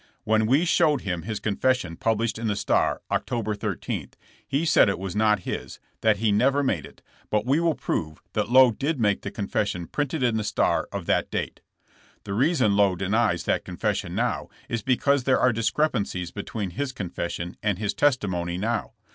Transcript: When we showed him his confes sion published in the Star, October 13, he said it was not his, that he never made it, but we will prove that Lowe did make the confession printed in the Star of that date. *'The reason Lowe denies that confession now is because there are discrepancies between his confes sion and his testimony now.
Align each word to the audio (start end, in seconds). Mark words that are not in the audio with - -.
When 0.23 0.47
we 0.47 0.65
showed 0.65 1.01
him 1.01 1.21
his 1.21 1.39
confes 1.39 1.75
sion 1.77 1.95
published 1.95 2.39
in 2.39 2.47
the 2.47 2.55
Star, 2.55 3.03
October 3.11 3.53
13, 3.53 4.09
he 4.47 4.65
said 4.65 4.89
it 4.89 4.97
was 4.97 5.15
not 5.15 5.41
his, 5.41 5.79
that 6.01 6.17
he 6.17 6.31
never 6.31 6.63
made 6.63 6.87
it, 6.87 7.03
but 7.29 7.45
we 7.45 7.59
will 7.59 7.75
prove 7.75 8.19
that 8.33 8.49
Lowe 8.49 8.71
did 8.71 8.99
make 8.99 9.21
the 9.21 9.29
confession 9.29 9.85
printed 9.85 10.23
in 10.23 10.37
the 10.37 10.43
Star 10.43 10.89
of 10.91 11.05
that 11.05 11.29
date. 11.29 11.61
*'The 12.23 12.33
reason 12.33 12.75
Lowe 12.75 12.95
denies 12.95 13.43
that 13.43 13.63
confession 13.63 14.15
now 14.15 14.49
is 14.67 14.81
because 14.81 15.25
there 15.25 15.39
are 15.39 15.53
discrepancies 15.53 16.31
between 16.31 16.71
his 16.71 16.93
confes 16.93 17.29
sion 17.33 17.55
and 17.61 17.77
his 17.77 17.93
testimony 17.93 18.57
now. 18.57 18.93